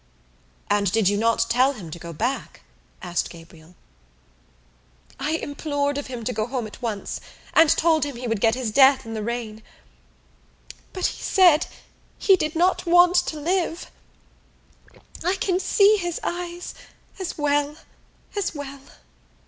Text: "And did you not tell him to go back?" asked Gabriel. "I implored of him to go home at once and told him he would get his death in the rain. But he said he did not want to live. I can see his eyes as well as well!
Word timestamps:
"And 0.67 0.91
did 0.91 1.07
you 1.09 1.15
not 1.15 1.45
tell 1.47 1.73
him 1.73 1.91
to 1.91 1.99
go 1.99 2.11
back?" 2.11 2.61
asked 3.03 3.29
Gabriel. 3.29 3.75
"I 5.19 5.33
implored 5.33 5.95
of 5.99 6.07
him 6.07 6.23
to 6.23 6.33
go 6.33 6.47
home 6.47 6.65
at 6.65 6.81
once 6.81 7.21
and 7.53 7.69
told 7.69 8.03
him 8.03 8.15
he 8.15 8.25
would 8.25 8.41
get 8.41 8.55
his 8.55 8.71
death 8.71 9.05
in 9.05 9.13
the 9.13 9.21
rain. 9.21 9.61
But 10.91 11.05
he 11.05 11.21
said 11.21 11.67
he 12.17 12.35
did 12.35 12.55
not 12.55 12.87
want 12.87 13.13
to 13.27 13.39
live. 13.39 13.91
I 15.23 15.35
can 15.35 15.59
see 15.59 15.97
his 15.97 16.19
eyes 16.23 16.73
as 17.19 17.37
well 17.37 17.75
as 18.35 18.55
well! 18.55 18.81